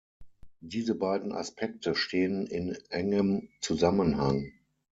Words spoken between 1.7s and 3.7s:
stehen in engem